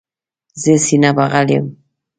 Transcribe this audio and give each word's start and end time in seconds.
زه 0.61 0.73
سینه 0.85 1.11
بغل 1.17 1.47
یم. 1.55 1.65